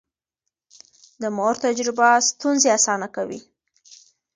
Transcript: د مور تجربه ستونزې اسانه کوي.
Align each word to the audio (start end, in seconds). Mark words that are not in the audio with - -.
د 1.21 1.23
مور 1.37 1.53
تجربه 1.65 2.07
ستونزې 2.29 2.69
اسانه 2.77 3.07
کوي. 3.15 3.39